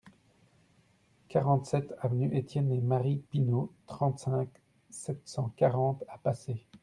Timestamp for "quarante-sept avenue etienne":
1.29-2.71